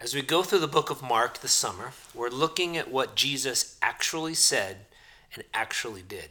As 0.00 0.14
we 0.14 0.22
go 0.22 0.44
through 0.44 0.60
the 0.60 0.68
book 0.68 0.90
of 0.90 1.02
Mark 1.02 1.40
this 1.40 1.50
summer, 1.50 1.90
we're 2.14 2.28
looking 2.28 2.76
at 2.76 2.88
what 2.88 3.16
Jesus 3.16 3.76
actually 3.82 4.34
said 4.34 4.86
and 5.34 5.42
actually 5.52 6.02
did. 6.02 6.28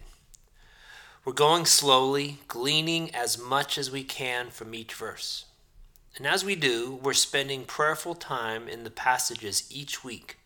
We're 1.26 1.34
going 1.34 1.66
slowly, 1.66 2.40
gleaning 2.48 3.14
as 3.14 3.38
much 3.38 3.78
as 3.78 3.92
we 3.92 4.06
can 4.06 4.52
from 4.52 4.74
each 4.74 4.94
verse. 4.94 5.44
And 6.16 6.26
as 6.26 6.46
we 6.46 6.56
do, 6.56 6.98
we're 7.04 7.12
spending 7.12 7.66
prayerful 7.66 8.16
time 8.16 8.70
in 8.70 8.86
the 8.86 8.90
passages 8.90 9.68
each 9.70 10.02
week, 10.02 10.38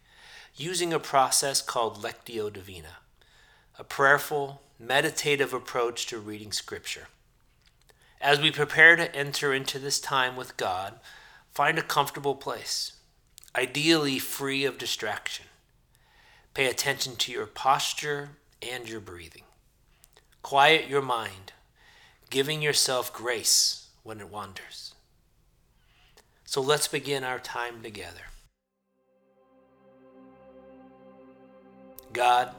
using 0.56 0.92
a 0.92 1.00
process 1.00 1.62
called 1.62 2.02
Lectio 2.02 2.52
Divina, 2.52 2.98
a 3.78 3.84
prayerful, 3.84 4.64
meditative 4.80 5.54
approach 5.54 6.08
to 6.08 6.18
reading 6.18 6.52
Scripture. 6.52 7.08
As 8.20 8.42
we 8.42 8.50
prepare 8.50 8.96
to 8.96 9.16
enter 9.16 9.54
into 9.54 9.78
this 9.78 10.00
time 10.00 10.36
with 10.36 10.58
God, 10.58 11.00
find 11.52 11.78
a 11.78 11.84
comfortable 11.84 12.34
place 12.34 12.94
ideally 13.56 14.20
free 14.20 14.66
of 14.66 14.78
distraction. 14.78 15.46
Pay 16.54 16.68
attention 16.68 17.16
to 17.18 17.32
your 17.32 17.46
posture 17.46 18.30
and 18.62 18.88
your 18.88 19.00
breathing. 19.00 19.44
Quiet 20.42 20.88
your 20.88 21.02
mind, 21.02 21.54
giving 22.30 22.62
yourself 22.62 23.14
grace 23.14 23.88
when 24.04 24.20
it 24.20 24.30
wanders. 24.30 24.94
So 26.45 26.62
let's 26.62 26.88
begin 26.88 27.23
our 27.23 27.40
time 27.40 27.82
together. 27.82 28.22
God, 32.12 32.54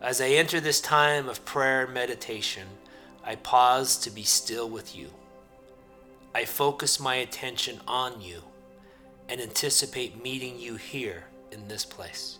as 0.00 0.20
I 0.20 0.28
enter 0.28 0.60
this 0.60 0.80
time 0.80 1.28
of 1.28 1.44
prayer 1.44 1.84
and 1.84 1.94
meditation, 1.94 2.68
I 3.24 3.36
pause 3.36 3.96
to 3.98 4.10
be 4.10 4.22
still 4.22 4.68
with 4.68 4.94
you. 4.94 5.10
I 6.34 6.44
focus 6.44 7.00
my 7.00 7.16
attention 7.16 7.80
on 7.88 8.20
you 8.20 8.42
and 9.28 9.40
anticipate 9.40 10.22
meeting 10.22 10.58
you 10.58 10.76
here 10.76 11.24
in 11.52 11.66
this 11.68 11.84
place. 11.84 12.38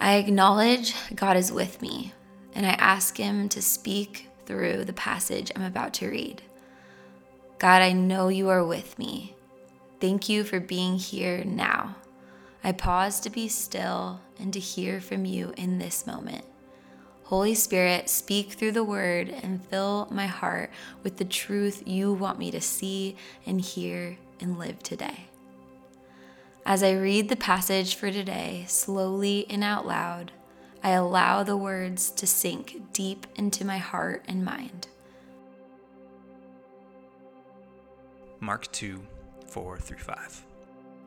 I 0.00 0.14
acknowledge 0.14 0.94
God 1.14 1.36
is 1.36 1.52
with 1.52 1.80
me, 1.80 2.12
and 2.54 2.66
I 2.66 2.70
ask 2.70 3.16
Him 3.16 3.48
to 3.50 3.62
speak 3.62 4.28
through 4.46 4.84
the 4.84 4.92
passage 4.92 5.52
I'm 5.54 5.62
about 5.62 5.94
to 5.94 6.08
read. 6.08 6.42
God, 7.58 7.82
I 7.82 7.92
know 7.92 8.28
you 8.28 8.48
are 8.48 8.64
with 8.64 8.98
me. 8.98 9.36
Thank 10.00 10.28
you 10.28 10.42
for 10.42 10.58
being 10.58 10.98
here 10.98 11.44
now. 11.44 11.94
I 12.64 12.72
pause 12.72 13.20
to 13.20 13.30
be 13.30 13.46
still 13.46 14.20
and 14.40 14.52
to 14.52 14.58
hear 14.58 15.00
from 15.00 15.24
you 15.24 15.52
in 15.56 15.78
this 15.78 16.06
moment. 16.06 16.44
Holy 17.32 17.54
Spirit, 17.54 18.10
speak 18.10 18.52
through 18.52 18.72
the 18.72 18.84
word 18.84 19.30
and 19.30 19.64
fill 19.64 20.06
my 20.10 20.26
heart 20.26 20.70
with 21.02 21.16
the 21.16 21.24
truth 21.24 21.82
you 21.88 22.12
want 22.12 22.38
me 22.38 22.50
to 22.50 22.60
see 22.60 23.16
and 23.46 23.58
hear 23.58 24.18
and 24.38 24.58
live 24.58 24.82
today. 24.82 25.28
As 26.66 26.82
I 26.82 26.92
read 26.92 27.30
the 27.30 27.36
passage 27.36 27.94
for 27.94 28.12
today, 28.12 28.66
slowly 28.68 29.46
and 29.48 29.64
out 29.64 29.86
loud, 29.86 30.32
I 30.84 30.90
allow 30.90 31.42
the 31.42 31.56
words 31.56 32.10
to 32.10 32.26
sink 32.26 32.92
deep 32.92 33.26
into 33.34 33.64
my 33.64 33.78
heart 33.78 34.26
and 34.28 34.44
mind. 34.44 34.88
Mark 38.40 38.70
2 38.72 39.00
4 39.46 39.78
through 39.78 39.96
5. 39.96 40.44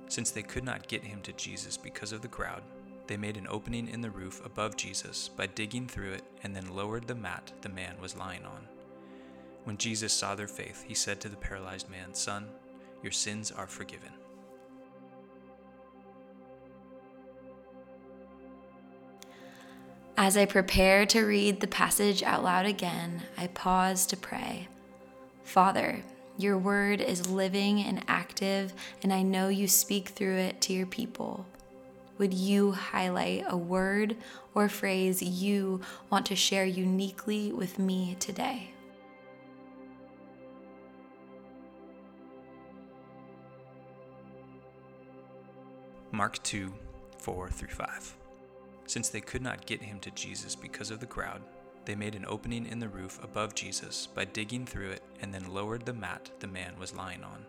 Since 0.08 0.32
they 0.32 0.42
could 0.42 0.64
not 0.64 0.88
get 0.88 1.04
him 1.04 1.22
to 1.22 1.34
Jesus 1.34 1.78
because 1.78 2.12
of 2.12 2.24
the 2.24 2.28
crowd, 2.28 2.64
they 3.08 3.18
made 3.18 3.38
an 3.38 3.48
opening 3.50 3.88
in 3.88 4.02
the 4.02 4.10
roof 4.10 4.44
above 4.46 4.76
Jesus 4.76 5.30
by 5.30 5.48
digging 5.48 5.88
through 5.88 6.14
it 6.14 6.24
and 6.44 6.56
then 6.56 6.76
lowered 6.76 7.08
the 7.08 7.16
mat 7.16 7.52
the 7.62 7.70
man 7.70 7.96
was 8.02 8.18
lying 8.18 8.46
on. 8.46 8.68
When 9.64 9.78
Jesus 9.78 10.14
saw 10.14 10.36
their 10.36 10.48
faith, 10.48 10.84
he 10.88 10.94
said 10.94 11.20
to 11.22 11.30
the 11.30 11.36
paralyzed 11.36 11.90
man, 11.90 12.14
Son, 12.14 12.48
your 13.02 13.12
sins 13.12 13.52
are 13.52 13.68
forgiven. 13.68 14.12
As 20.18 20.38
I 20.38 20.46
prepare 20.46 21.06
to 21.08 21.26
read 21.26 21.60
the 21.60 21.68
passage 21.68 22.24
out 22.24 22.44
loud 22.44 22.66
again, 22.66 23.24
I 23.38 23.48
pause 23.48 24.06
to 24.08 24.18
pray. 24.18 24.68
Father, 25.44 26.04
your 26.38 26.58
word 26.58 27.02
is 27.02 27.30
living 27.30 27.82
and 27.82 28.04
active, 28.08 28.74
and 29.04 29.12
I 29.12 29.22
know 29.24 29.50
you 29.50 29.68
speak 29.68 30.10
through 30.10 30.38
it 30.38 30.62
to 30.62 30.74
your 30.74 30.86
people 30.86 31.46
would 32.18 32.34
you 32.34 32.72
highlight 32.72 33.44
a 33.48 33.58
word 33.58 34.16
or 34.54 34.70
phrase 34.70 35.22
you 35.22 35.82
want 36.10 36.26
to 36.28 36.36
share 36.36 36.66
uniquely 36.66 37.52
with 37.52 37.78
me 37.78 38.16
today? 38.20 38.72
Mark 46.12 46.42
2 46.44 46.74
4 47.18 47.50
through 47.50 47.68
5. 47.68 48.16
Since 48.86 49.10
they 49.10 49.20
could 49.20 49.42
not 49.42 49.66
get 49.66 49.82
him 49.82 50.00
to 50.00 50.12
Jesus 50.12 50.56
because 50.56 50.92
of 50.92 51.00
the 51.00 51.06
crowd, 51.06 51.42
they 51.86 51.96
made 51.96 52.16
an 52.16 52.26
opening 52.28 52.66
in 52.68 52.80
the 52.80 52.88
roof 52.88 53.20
above 53.24 53.54
Jesus 53.54 54.08
by 54.08 54.26
digging 54.26 54.66
through 54.66 54.92
it 54.92 55.04
and 55.22 55.34
then 55.34 55.54
lowered 55.54 55.86
the 55.86 55.94
mat 55.94 56.30
the 56.40 56.48
man 56.48 56.74
was 56.80 56.96
lying 56.96 57.24
on. 57.24 57.46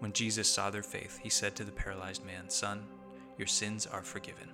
When 0.00 0.12
Jesus 0.12 0.48
saw 0.48 0.68
their 0.68 0.82
faith, 0.82 1.18
he 1.22 1.28
said 1.28 1.54
to 1.56 1.64
the 1.64 1.72
paralyzed 1.72 2.26
man, 2.26 2.50
Son, 2.50 2.84
your 3.38 3.46
sins 3.46 3.86
are 3.86 4.02
forgiven. 4.02 4.48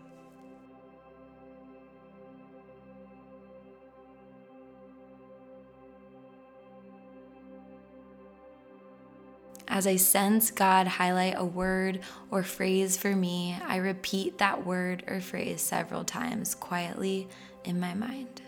As 9.70 9.86
I 9.86 9.96
sense 9.96 10.50
God 10.50 10.86
highlight 10.86 11.34
a 11.36 11.44
word 11.44 12.00
or 12.30 12.42
phrase 12.42 12.96
for 12.96 13.14
me, 13.14 13.56
I 13.66 13.76
repeat 13.76 14.38
that 14.38 14.66
word 14.66 15.04
or 15.06 15.20
phrase 15.20 15.60
several 15.60 16.04
times 16.04 16.54
quietly 16.54 17.28
in 17.64 17.78
my 17.78 17.94
mind. 17.94 18.42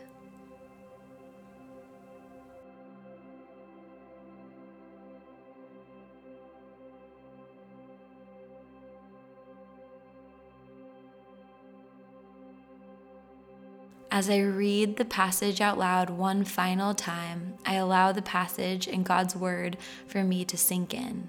As 14.12 14.28
I 14.28 14.38
read 14.38 14.96
the 14.96 15.04
passage 15.04 15.60
out 15.60 15.78
loud 15.78 16.10
one 16.10 16.42
final 16.42 16.94
time, 16.94 17.54
I 17.64 17.74
allow 17.74 18.10
the 18.10 18.22
passage 18.22 18.88
in 18.88 19.04
God's 19.04 19.36
Word 19.36 19.76
for 20.08 20.24
me 20.24 20.44
to 20.46 20.56
sink 20.56 20.92
in. 20.92 21.28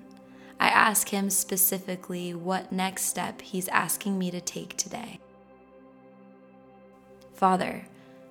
I 0.59 0.69
ask 0.69 1.09
Him 1.09 1.29
specifically 1.29 2.33
what 2.33 2.71
next 2.71 3.03
step 3.03 3.41
He's 3.41 3.67
asking 3.67 4.17
me 4.17 4.31
to 4.31 4.41
take 4.41 4.77
today. 4.77 5.19
Father, 7.35 7.85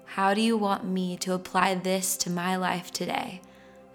how 0.05 0.35
do 0.35 0.41
you 0.41 0.57
want 0.57 0.85
me 0.85 1.17
to 1.19 1.35
apply 1.35 1.77
this 1.77 2.17
to 2.17 2.31
my 2.31 2.57
life 2.57 2.91
today? 2.91 3.43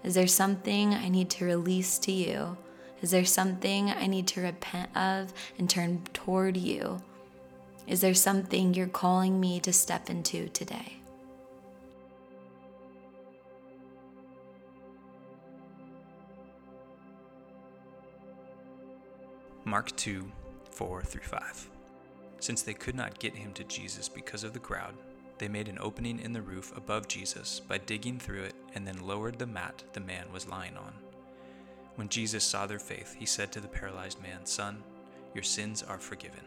Is 0.02 0.14
there 0.14 0.26
something 0.26 0.94
I 0.94 1.10
need 1.10 1.28
to 1.30 1.44
release 1.44 1.98
to 1.98 2.12
you? 2.12 2.56
Is 3.02 3.10
there 3.10 3.26
something 3.26 3.90
I 3.90 4.06
need 4.06 4.26
to 4.28 4.40
repent 4.40 4.96
of 4.96 5.34
and 5.58 5.68
turn 5.68 6.00
toward 6.14 6.56
you? 6.56 7.02
Is 7.86 8.00
there 8.00 8.14
something 8.14 8.74
you're 8.74 8.88
calling 8.88 9.38
me 9.38 9.60
to 9.60 9.72
step 9.72 10.10
into 10.10 10.48
today? 10.48 10.96
Mark 19.64 19.94
2 19.96 20.30
4 20.70 21.02
through 21.02 21.22
5. 21.22 21.70
Since 22.40 22.62
they 22.62 22.74
could 22.74 22.94
not 22.94 23.18
get 23.18 23.34
him 23.34 23.52
to 23.54 23.64
Jesus 23.64 24.08
because 24.08 24.42
of 24.42 24.52
the 24.52 24.58
crowd, 24.58 24.94
they 25.38 25.48
made 25.48 25.68
an 25.68 25.78
opening 25.80 26.18
in 26.18 26.32
the 26.32 26.42
roof 26.42 26.76
above 26.76 27.08
Jesus 27.08 27.60
by 27.60 27.78
digging 27.78 28.18
through 28.18 28.42
it 28.42 28.54
and 28.74 28.86
then 28.86 29.06
lowered 29.06 29.38
the 29.38 29.46
mat 29.46 29.84
the 29.92 30.00
man 30.00 30.26
was 30.32 30.48
lying 30.48 30.76
on. 30.76 30.92
When 31.94 32.08
Jesus 32.08 32.42
saw 32.42 32.66
their 32.66 32.78
faith, 32.78 33.14
he 33.18 33.26
said 33.26 33.52
to 33.52 33.60
the 33.60 33.68
paralyzed 33.68 34.20
man, 34.20 34.44
Son, 34.44 34.82
your 35.34 35.44
sins 35.44 35.82
are 35.82 35.98
forgiven. 35.98 36.42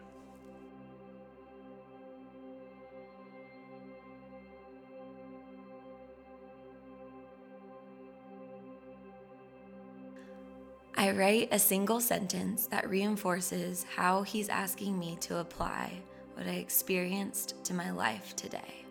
I 10.99 11.11
write 11.11 11.47
a 11.53 11.59
single 11.59 12.01
sentence 12.01 12.67
that 12.67 12.89
reinforces 12.89 13.85
how 13.95 14.23
he's 14.23 14.49
asking 14.49 14.99
me 14.99 15.17
to 15.21 15.37
apply 15.37 15.93
what 16.33 16.45
I 16.45 16.55
experienced 16.55 17.55
to 17.63 17.73
my 17.73 17.89
life 17.91 18.35
today. 18.35 18.83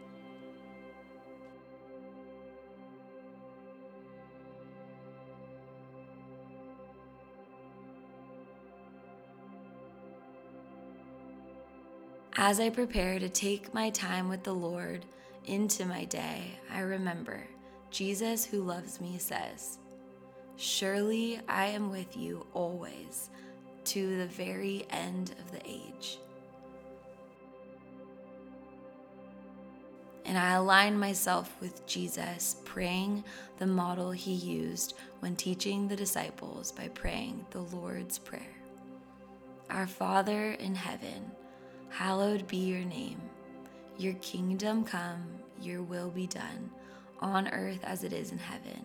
As 12.39 12.59
I 12.59 12.71
prepare 12.71 13.19
to 13.19 13.29
take 13.29 13.75
my 13.75 13.91
time 13.91 14.31
with 14.31 14.45
the 14.45 14.55
Lord 14.55 15.05
into 15.45 15.85
my 15.85 16.07
day, 16.07 16.59
I 16.73 16.81
remember 16.81 17.47
Jesus, 17.91 18.47
who 18.47 18.63
loves 18.63 18.99
me, 18.99 19.19
says, 19.19 19.79
Surely 20.61 21.41
I 21.49 21.67
am 21.67 21.89
with 21.89 22.17
you 22.17 22.45
always, 22.53 23.31
to 23.85 24.19
the 24.19 24.27
very 24.27 24.85
end 24.91 25.33
of 25.39 25.53
the 25.53 25.61
age. 25.65 26.19
And 30.25 30.37
I 30.37 30.55
align 30.55 30.99
myself 30.99 31.57
with 31.61 31.87
Jesus, 31.87 32.57
praying 32.65 33.23
the 33.59 33.69
model 33.69 34.11
he 34.11 34.33
used 34.33 34.95
when 35.21 35.37
teaching 35.37 35.87
the 35.87 35.95
disciples 35.95 36.73
by 36.73 36.89
praying 36.89 37.47
the 37.51 37.61
Lord's 37.61 38.19
Prayer. 38.19 38.43
Our 39.71 39.87
Father 39.87 40.51
in 40.55 40.75
heaven, 40.75 41.31
hallowed 41.89 42.49
be 42.49 42.57
your 42.57 42.85
name. 42.85 43.21
Your 43.97 44.15
kingdom 44.15 44.83
come, 44.83 45.25
your 45.63 45.83
will 45.83 46.11
be 46.11 46.27
done, 46.27 46.69
on 47.21 47.47
earth 47.49 47.85
as 47.85 48.03
it 48.03 48.13
is 48.13 48.33
in 48.33 48.39
heaven. 48.39 48.85